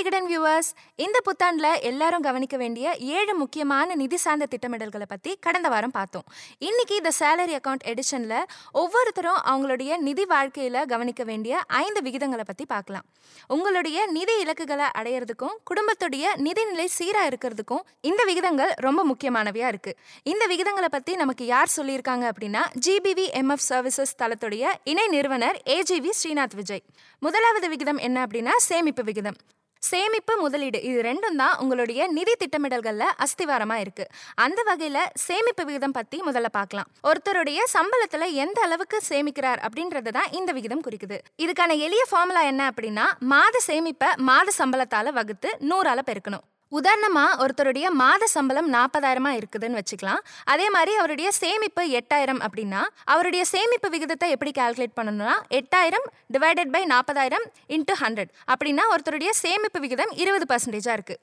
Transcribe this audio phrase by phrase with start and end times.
[0.00, 0.68] Vikatan viewers
[1.04, 2.86] இந்த புத்தாண்டில் எல்லாரும் கவனிக்க வேண்டிய
[3.16, 6.24] ஏழு முக்கியமான நிதி சார்ந்த திட்டமிடல்களை பற்றி கடந்த வாரம் பார்த்தோம்.
[6.68, 8.34] இன்னைக்கு இந்த சேலரி அக்கௌண்ட் எடிஷன்ல
[8.72, 13.06] ஒவ்வொருத்தரும் அவங்களுடைய நிதி வாழ்க்கையில கவனிக்க வேண்டிய ஐந்து விகிதங்களை பற்றி பார்க்கலாம்.
[13.56, 19.94] உங்களுடைய நிதி இலக்குகளை அடையிறதுக்கும் குடும்பத்துடைய நிதிநிலை சீராக இருக்கிறதுக்கும் இந்த விகிதங்கள் ரொம்ப முக்கியமானவையா இருக்கு.
[20.32, 26.58] இந்த விகிதங்களை பத்தி நமக்கு யார் சொல்லியிருக்காங்க அப்படின்னா ஜிபிவி எம்எஃப் சர்வீசஸ் தளத்துடைய இணை நிறுவனர் ஏஜிவி ஸ்ரீநாத்
[26.62, 26.84] விஜய்.
[27.18, 29.40] முதலாவது விகிதம் என்ன அப்படின்னா சேமிப்பு விகிதம்.
[29.88, 30.78] சேமிப்பு முதலீடு.
[30.88, 34.04] இது ரெண்டும் தான் உங்களுடைய நிதி திட்டமிடல்கள்ல அஸ்திவாரமா இருக்கு.
[34.44, 36.88] அந்த வகையில சேமிப்பு விகிதம் பத்தி முதல்ல பார்க்கலாம்.
[37.10, 41.18] ஒருத்தருடைய சம்பளத்துல எந்த அளவுக்கு சேமிக்கிறார் அப்படின்றது தான் இந்த விகிதம் குறிக்குது.
[41.44, 46.46] இதுக்கான எளிய ஃபார்முலா என்ன அப்படின்னா மாத சேமிப்பை மாத சம்பளத்தால வகுத்து நூறால பெருக்கணும்.
[46.78, 50.20] உதாரணமா ஒருத்தருடைய மாத சம்பளம் நாற்பதாயிரமா இருக்குதுன்னு வச்சுக்கலாம்.
[50.52, 56.82] அதே மாதிரி அவருடைய சேமிப்பு எட்டாயிரம் அப்படின்னா அவருடைய சேமிப்பு விகிதத்தை எப்படி கால்குலேட் பண்ணணும்னா எட்டாயிரம் டிவைடட் பை
[56.92, 57.46] நாற்பதாயிரம்
[57.76, 61.20] இன்ட்டு ஹண்ட்ரட் அப்படின்னா ஒருத்தருடைய சேமிப்பு விகிதம் இருபது பர்சன்டேஜாக இருக்குது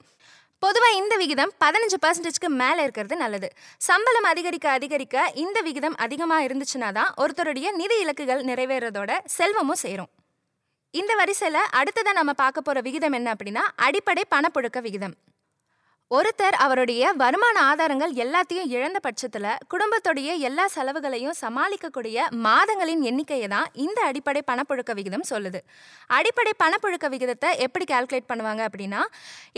[0.62, 3.48] பொதுவாக இந்த விகிதம் பதினஞ்சு பர்சன்டேஜ்க்கு மேலே இருக்கிறது நல்லது.
[3.88, 10.10] சம்பளம் அதிகரிக்க அதிகரிக்க இந்த விகிதம் அதிகமாக இருந்துச்சுன்னா தான் ஒருத்தருடைய நிதி இலக்குகள் நிறைவேறதோட செல்வமும் சேரும்.
[11.00, 15.16] இந்த வரிசையில் அடுத்ததான் நம்ம பார்க்க போகிற விகிதம் என்ன அப்படின்னா அடிப்படை பணப்புழக்க விகிதம்.
[16.10, 23.98] ஒருத்தர் அவருடைய வருமான ஆதாரங்கள் எல்லாத்தையும் இழந்த பட்சத்தில் குடும்பத்துடைய எல்லா செலவுகளையும் சமாளிக்கக்கூடிய மாதங்களின் எண்ணிக்கையை தான் இந்த
[24.02, 25.60] அடிப்படை பணப்புழக்க விகிதம் சொல்லுது.
[26.10, 29.02] அடிப்படை பணப்புழக்க விகிதத்தை எப்படி கால்குலேட் பண்ணுவாங்க அப்படின்னா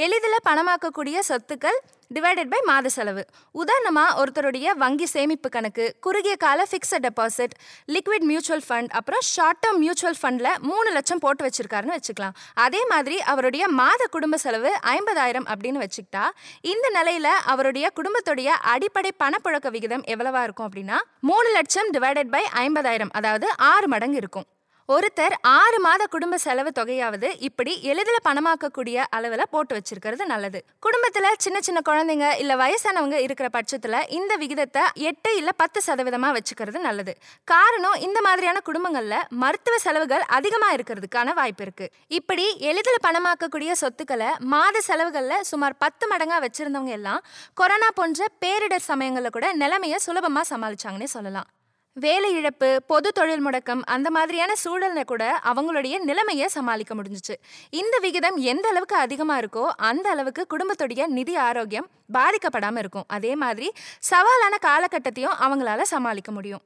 [0.07, 1.81] எளிதில் பணமாக்கக்கூடிய சொத்துக்கள்
[2.15, 3.23] டிவைடட் பை மாத செலவு.
[3.61, 7.55] உதாரணமாக ஒருத்தருடைய வங்கி சேமிப்பு கணக்கு குறுகிய கால fixed deposit
[7.95, 12.35] liquid mutual fund அப்புறம் ஷார்ட் டேர்ம் மியூச்சுவல் ஃபண்டில் மூணு லட்சம் போட்டு வச்சிருக்காருன்னு வச்சுக்கலாம்.
[12.67, 16.25] அதே மாதிரி அவருடைய மாத குடும்ப செலவு ஐம்பதாயிரம் அப்படின்னு வச்சுக்கிட்டா
[16.73, 21.01] இந்த நிலையில் அவருடைய குடும்பத்துடைய அடிப்படை பணப்புழக்க விகிதம் எவ்வளவா இருக்கும் அப்படின்னா
[21.31, 24.49] மூணு லட்சம் டிவைடட் பை ஐம்பதாயிரம் அதாவது ஆறு மடங்கு இருக்கும்.
[24.95, 30.59] ஒருத்தர் ஆறு மாத குடும்ப செலவு தொகையாவது இப்படி எளிதில் பணமாக்கக்கூடிய அளவில் போட்டு வச்சிருக்கிறது நல்லது.
[30.85, 36.81] குடும்பத்தில் சின்ன சின்ன குழந்தைங்க இல்லை வயசானவங்க இருக்கிற பட்சத்தில் இந்த விகிதத்தை எட்டு இல்லை பத்து சதவீதமாக வச்சுக்கிறது
[36.89, 37.15] நல்லது.
[37.53, 41.89] காரணம் இந்த மாதிரியான குடும்பங்களில் மருத்துவ செலவுகள் அதிகமாக இருக்கிறதுக்கான வாய்ப்பு இருக்கு.
[42.21, 47.23] இப்படி எளிதில் பணமாக்கக்கூடிய சொத்துக்களை மாத செலவுகளில் சுமார் பத்து மடங்காக வச்சிருந்தவங்க எல்லாம்
[47.63, 51.49] கொரோனா போன்ற பேரிடர் சமயங்களில் கூட நிலைமையை சுலபமாக சமாளிச்சாங்கன்னே சொல்லலாம்.
[51.97, 57.35] வேலை இழப்பு பொது தொழில் முடக்கம் அந்த மாதிரியான சூழல்ல கூட அவங்களுடைய நிலைமையை சமாளிக்க முடிஞ்சிச்சு.
[57.71, 63.05] இந்த விகிதம் எந்த அளவுக்கு அதிகமாக இருக்கோ அந்த அளவுக்கு குடும்பத்துடைய நிதி ஆரோக்கியம் பாதிக்கப்படாமல் இருக்கும்.
[63.07, 63.71] அதே மாதிரி
[64.11, 66.63] சவாலான காலகட்டத்தையும் அவங்களால சமாளிக்க முடியும்.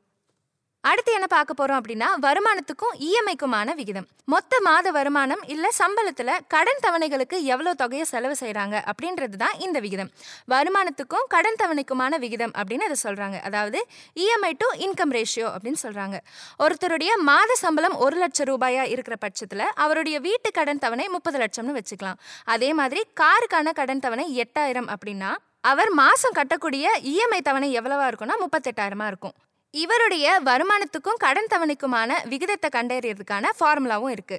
[0.91, 4.07] அடுத்து என்ன பார்க்க போறோம் அப்படின்னா வருமானத்துக்கும் இஎம்ஐக்குமான விகிதம்.
[4.33, 10.11] மொத்த மாத வருமானம் இல்ல சம்பளத்துல கடன் தவணைகளுக்கு எவ்வளவு தொகையை செலவு செய்கிறாங்க அப்படின்றது தான் இந்த விகிதம்.
[10.53, 13.39] வருமானத்துக்கும் கடன் தவணைக்குமான விகிதம் அப்படின்னு அதை சொல்றாங்க.
[13.49, 13.81] அதாவது
[14.25, 16.19] இஎம்ஐ டு இன்கம் ரேஷியோ அப்படின்னு சொல்றாங்க.
[16.65, 22.21] ஒருத்தருடைய மாத சம்பளம் ஒரு லட்சம் ரூபாயா இருக்கிற பட்சத்துல அவருடைய வீட்டு கடன் தவணை முப்பது லட்சம்னு வச்சுக்கலாம்.
[22.57, 25.33] அதே மாதிரி காருக்கான கடன் தவணை எட்டாயிரம் அப்படின்னா
[25.73, 29.37] அவர் மாசம் கட்டக்கூடிய இஎம்ஐ தவணை எவ்வளவா இருக்கும்னா முப்பத்தெட்டாயிரமா இருக்கும்.
[29.83, 34.39] இவருடைய வருமானத்துக்கும் கடன் தவணைக்குமான விகிதத்தை கண்டறியறதுக்கான ஃபார்முலாவும் இருக்கு.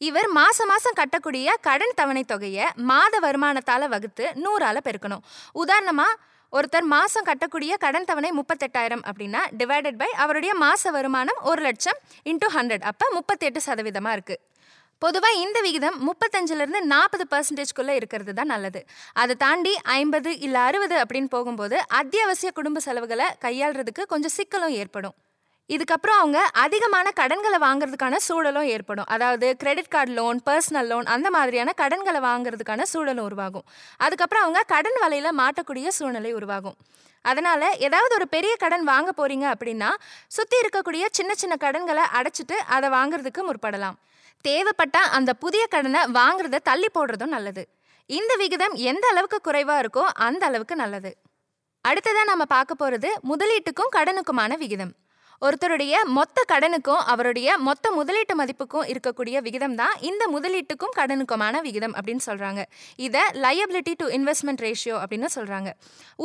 [0.00, 5.24] இவர் மாசம் மாசம் கட்டக்கூடிய கடன் தவணை தொகையை மாத வருமானத்தால வகுத்து நூறால பெருக்கணும்.
[5.62, 6.08] உதாரணமா
[6.52, 11.98] ஒருத்தர் மாசம் கட்டக்கூடிய கடன் தவணை முப்பத்தெட்டாயிரம் அப்படின்னா டிவைடட் பை அவருடைய மாச வருமானம் ஒரு லட்சம்
[12.32, 14.36] இன்டூ ஹண்ட்ரட் அப்போ முப்பத்தெட்டு சதவீதமா இருக்கு.
[15.04, 18.80] பொதுவாக இந்த விகிதம் முப்பத்தஞ்சிலிருந்து நாற்பது பர்சன்டேஜ்குள்ளே இருக்கிறது தான் நல்லது.
[19.22, 25.14] அதை தாண்டி ஐம்பது இல்லை அறுபது அப்படின்னு போகும்போது அத்தியாவசிய குடும்ப செலவுகளை கையாளுறதுக்கு கொஞ்சம் சிக்கலும் ஏற்படும்.
[25.70, 29.08] இதுக்கப்புறம் அவங்க அதிகமான கடன்களை வாங்குறதுக்கான சூழலும் ஏற்படும்.
[29.14, 33.66] அதாவது credit card loan personal loan அந்த மாதிரியான கடன்களை வாங்குறதுக்கான சூழலும் உருவாகும்.
[34.06, 36.76] அதுக்கப்புறம் அவங்க கடன் வலையில் மாட்டக்கூடிய சூழ்நிலை உருவாகும்.
[37.24, 39.92] அதனால் ஏதாவது ஒரு பெரிய கடன் வாங்க போகிறீங்க அப்படின்னா
[40.38, 43.98] சுற்றி இருக்கக்கூடிய சின்ன சின்ன கடன்களை அடைச்சிட்டு அதை வாங்குறதுக்கு முற்படலாம்.
[44.48, 47.62] தேவைப்பட்டா அந்த புதிய கடனை வாங்குறத தள்ளி போடுறதும் நல்லது.
[48.06, 51.12] இந்த விகிதம் எந்த அளவுக்கு குறைவா இருக்கோ அந்த அளவுக்கு நல்லது.
[51.88, 54.92] அடுத்ததான் நம்ம பார்க்க போறது முதலீட்டுக்கும் கடனுக்குமான விகிதம்.
[55.42, 62.24] ஒருத்தருடைய மொத்த கடனுக்கும் அவருடைய மொத்த முதலீட்டு மதிப்புக்கும் இருக்கக்கூடிய விகிதம் தான் இந்த முதலீட்டுக்கும் கடனுக்குமான விகிதம் அப்படின்னு
[62.26, 62.62] சொல்றாங்க.
[63.06, 65.72] இதை லயபிலிட்டி டு இன்வெஸ்ட்மெண்ட் ரேஷியோ அப்படின்னு சொல்றாங்க.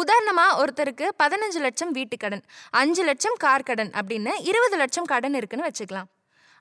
[0.01, 5.69] உதாரணமா ஒருத்தருக்கு பதினஞ்சு லட்சம் வீட்டு கடன் அஞ்சு லட்சம் கார் கடன் அப்படின்னு இருபது லட்சம் கடன் இருக்குன்னு
[5.69, 6.10] வச்சுக்கலாம்.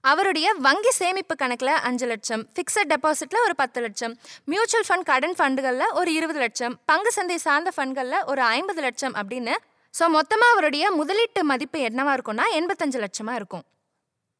[0.04, 4.14] அவருடைய வங்கி சேமிப்பு கணக்கில் அஞ்சு லட்சம் ஃபிக்ஸட் டெபாசிட்டில் ஒரு பத்து லட்சம்
[4.52, 9.56] மியூச்சுவல் ஃபண்ட் கடன் ஃபண்டுகளில் ஒரு இருபது லட்சம் பங்கு சந்தை சார்ந்த ஃபண்ட்களில் ஒரு ஐம்பது லட்சம் அப்படின்னு.
[9.94, 13.64] ஸோ மொத்தமாக அவருடைய முதலீட்டு மதிப்பு என்னவா இருக்கும்னா எண்பத்தஞ்சு லட்சமாக இருக்கும்.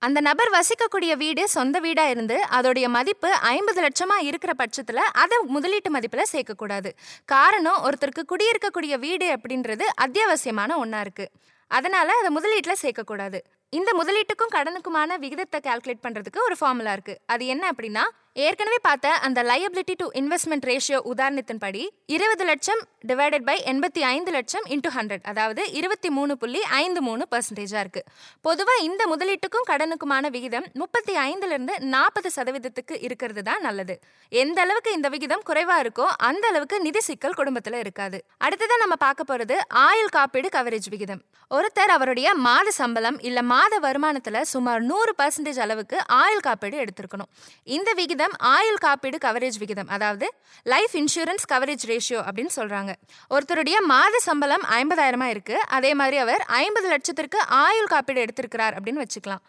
[0.03, 5.91] அந்த நபர் வசிக்கக்கூடிய வீடு சொந்த வீடாக இருந்து அதோடைய மதிப்பு ஐம்பது லட்சமாக இருக்கிற பட்சத்தில் அதை முதலீட்டு
[5.95, 6.91] மதிப்பில் சேர்க்கக்கூடாது.
[7.35, 11.33] காரணம் ஒருத்தருக்கு குடியிருக்கக்கூடிய வீடு அப்படின்றது அத்தியாவசியமான ஒன்றா இருக்குது
[11.71, 13.41] அதனால் அதை முதலீட்டில் சேர்க்கக்கூடாது.
[13.73, 18.05] இந்த முதலீட்டுக்கும் கடனுக்குமான விகிதத்தை கால்குலேட் பண்ணுறதுக்கு ஒரு ஃபார்முலா இருக்குது அது என்ன அப்படின்னா
[18.46, 21.81] ஏற்கனவே பார்த்த அந்த லயபிலிட்டி டு இன்வெஸ்ட்மெண்ட் ரேஷியோ உதாரணத்தின்படி
[22.14, 22.81] இருபது லட்சம்
[23.11, 28.02] டிவைடட் பை எண்பத்தி ஐந்து லட்சம் இன்டூ ஹண்ட்ரட் அதாவது இருபத்தி மூணு புள்ளி ஐந்து மூணு பர்சன்டேஜாக இருக்கு.
[28.46, 33.96] பொதுவாக இந்த முதலீட்டுக்கும் கடனுக்குமான விகிதம் முப்பத்தி ஐந்துலேருந்து நாற்பது சதவீதத்துக்கு இருக்கிறது தான் நல்லது.
[34.43, 38.20] எந்த அளவுக்கு இந்த விகிதம் குறைவாக இருக்கோ அந்த அளவுக்கு நிதி சிக்கல் குடும்பத்தில் இருக்காது.
[38.46, 41.23] அடுத்ததான் நம்ம பார்க்க போகிறது ஆயுள் காப்பீடு கவரேஜ் விகிதம்.
[41.50, 47.31] ஒருத்தர் அவருடைய மாத சம்பளம் இல்லை மாத வருமானத்தில் சுமார் நூறு பர்சன்டேஜ் அளவுக்கு ஆயுள் காப்பீடு எடுத்திருக்கணும்.
[47.76, 49.89] இந்த விகிதம் ஆயுள் காப்பீடு கவரேஜ் விகிதம்.
[49.89, 50.27] அதாவது
[50.63, 52.93] லைஃப் இன்சூரன்ஸ் கவரேஜ் ரேஷியோ அப்படின்னு சொல்றாங்க.
[53.31, 55.57] ஒருத்தருடைய மாத சம்பளம் ஐம்பதாயிரமா இருக்கு.
[55.79, 59.45] அதே மாதிரி அவர் ஐம்பது லட்சத்திற்கு ஆயுள் காப்பீடு எடுத்திருக்கிறார் அப்படின்னு வச்சுக்கலாம்.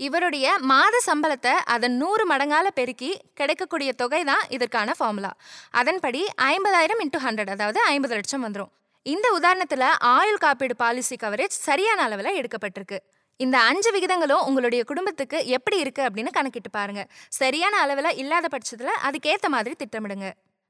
[0.00, 5.30] இவருடைய மாத சம்பளத்தை அதன் நூறு மடங்கால பெருக்கி கிடைக்கக்கூடிய தொகை தான் இதற்கான ஃபார்முலா
[5.70, 8.72] அதன்படி ஐம்பதாயிரம் இன்ட்டு ஹண்ட்ரட் அதாவது ஐம்பது லட்சம் வந்துடும்
[9.02, 12.98] இந்த உதாரணத்தில் ஆயுள் காப்பீடு பாலிசி கவரேஜ் சரியான அளவில் எடுக்கப்பட்டிருக்கு.
[13.36, 17.02] இந்த அஞ்சு விகிதங்களும் உங்களுடைய குடும்பத்துக்கு எப்படி இருக்கு அப்படின்னு கணக்கிட்டு பாருங்க.
[17.28, 20.28] சரியான அளவில் இல்லாத பட்சத்தில் அதுக்கேற்ற மாதிரி திட்டமிடுங்க.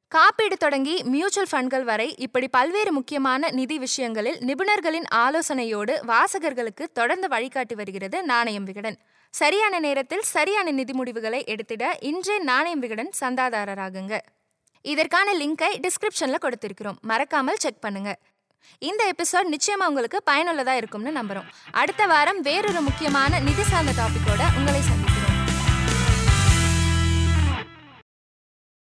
[0.09, 7.75] காப்பீடு தொடங்கி மியூச்சுவல் ஃபண்ட்கள் வரை இப்படி பல்வேறு முக்கியமான நிதி விஷயங்களில் நிபுணர்களின் ஆலோசனையோடு வாசகர்களுக்கு தொடர்ந்து வழிகாட்டி
[7.75, 8.99] வருகிறது நாணயம் விகடன்.
[9.35, 14.19] சரியான நேரத்தில் சரியான நிதி முடிவுகளை எடுத்திட இன்றே நாணயம் விகடன் சந்தாதாரராகுங்க.
[14.81, 16.99] இதற்கான லிங்கை டிஸ்கிரிப்ஷனில் கொடுத்திருக்கிறோம்.
[17.01, 18.19] மறக்காமல் செக் பண்ணுங்கள்
[18.79, 21.49] இந்த எபிசோட் நிச்சயமா உங்களுக்கு பயனுள்ளதா இருக்கும்னு நம்புறோம்.
[21.71, 25.14] அடுத்த வாரம் வேறொரு முக்கியமான நிதி சார்ந்த டாபிக்கோட உங்களை சந்திப்போம்